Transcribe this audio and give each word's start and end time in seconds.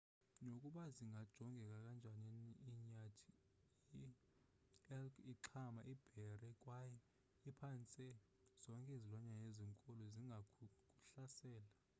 nokuba 0.45 0.83
zingajongeka 0.95 1.79
kanjani 1.85 2.49
inyathi 2.71 3.31
ielk 4.95 5.13
ixhama 5.33 5.81
iibhere 5.91 6.49
kwaye 6.61 6.97
phantse 7.59 8.05
zonke 8.63 8.91
izilwanyana 8.95 9.43
ezinkulu 9.51 10.03
zingakuhlasela 10.15 11.67